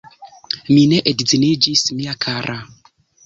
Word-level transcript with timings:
Mi 0.69 0.77
ne 0.93 1.01
edziniĝis, 1.11 1.85
mia 1.99 2.17
kara! 2.27 2.57